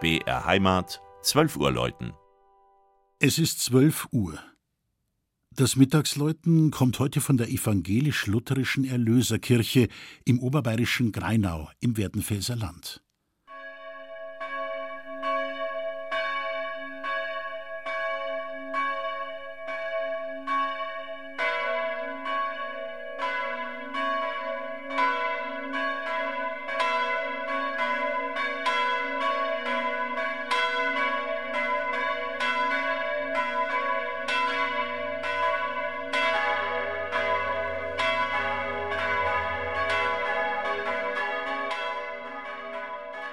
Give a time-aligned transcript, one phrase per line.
[0.00, 2.12] BR Heimat, 12 Uhr läuten.
[3.18, 4.38] Es ist 12 Uhr.
[5.50, 9.88] Das Mittagsläuten kommt heute von der evangelisch-lutherischen Erlöserkirche
[10.24, 13.02] im oberbayerischen Greinau im Werdenfelser Land.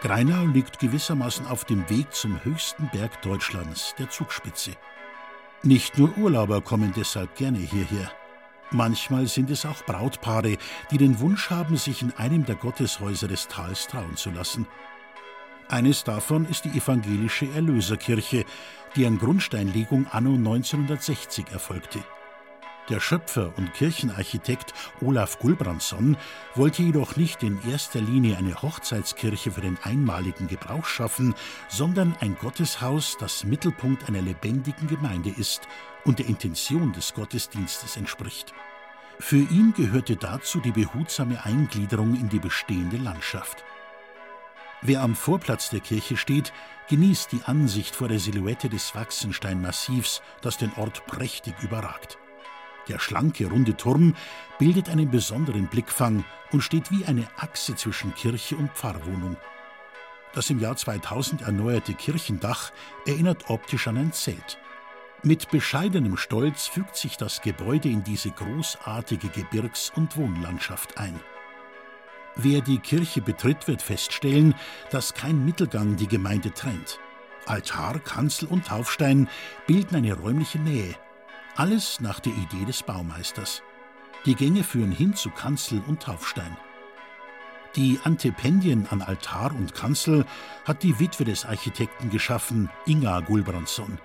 [0.06, 4.74] Greinau liegt gewissermaßen auf dem Weg zum höchsten Berg Deutschlands, der Zugspitze.
[5.64, 8.12] Nicht nur Urlauber kommen deshalb gerne hierher.
[8.70, 10.58] Manchmal sind es auch Brautpaare,
[10.92, 14.68] die den Wunsch haben, sich in einem der Gotteshäuser des Tals trauen zu lassen.
[15.70, 18.46] Eines davon ist die evangelische Erlöserkirche,
[18.96, 21.98] deren Grundsteinlegung anno 1960 erfolgte.
[22.90, 26.18] Der Schöpfer und Kirchenarchitekt Olaf Gulbrandsson
[26.54, 31.34] wollte jedoch nicht in erster Linie eine Hochzeitskirche für den einmaligen Gebrauch schaffen,
[31.68, 35.68] sondern ein Gotteshaus, das Mittelpunkt einer lebendigen Gemeinde ist
[36.04, 38.54] und der Intention des Gottesdienstes entspricht.
[39.18, 43.64] Für ihn gehörte dazu die behutsame Eingliederung in die bestehende Landschaft.
[44.84, 46.54] Wer am Vorplatz der Kirche steht,
[46.90, 52.20] genießt die Ansicht vor der Silhouette des Wachsensteinmassivs, das den Ort prächtig überragt.
[52.88, 54.16] Der schlanke, runde Turm
[54.60, 59.38] bildet einen besonderen Blickfang und steht wie eine Achse zwischen Kirche und Pfarrwohnung.
[60.34, 62.72] Das im Jahr 2000 erneuerte Kirchendach
[63.06, 64.60] erinnert optisch an ein Zelt.
[65.24, 71.20] Mit bescheidenem Stolz fügt sich das Gebäude in diese großartige Gebirgs- und Wohnlandschaft ein.
[72.36, 74.54] Wer die Kirche betritt, wird feststellen,
[74.92, 77.00] dass kein Mittelgang die Gemeinde trennt.
[77.46, 79.30] Altar, Kanzel und Taufstein
[79.68, 80.96] bilden eine räumliche Nähe,
[81.56, 83.64] alles nach der Idee des Baumeisters.
[84.26, 86.58] Die Gänge führen hin zu Kanzel und Taufstein.
[87.76, 90.26] Die Antependien an Altar und Kanzel
[90.66, 94.00] hat die Witwe des Architekten geschaffen, Inga Gulbrandsson.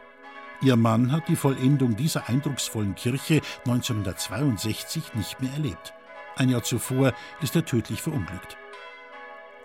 [0.61, 5.95] Ihr Mann hat die Vollendung dieser eindrucksvollen Kirche 1962 nicht mehr erlebt.
[6.37, 8.57] Ein Jahr zuvor ist er tödlich verunglückt.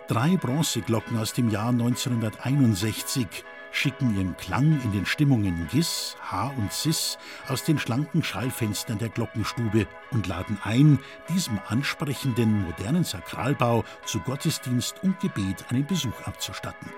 [0.08, 3.44] Drei Bronzeglocken aus dem Jahr 1961
[3.76, 9.10] schicken ihren Klang in den Stimmungen Gis, H und Cis aus den schlanken Schallfenstern der
[9.10, 10.98] Glockenstube und laden ein,
[11.28, 16.90] diesem ansprechenden modernen Sakralbau zu Gottesdienst und Gebet einen Besuch abzustatten.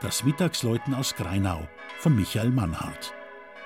[0.00, 1.68] Das Mittagsläuten aus Greinau
[1.98, 3.14] von Michael Mannhardt.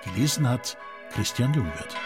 [0.04, 0.76] Gelesen hat
[1.12, 1.96] Christian Jungwirth.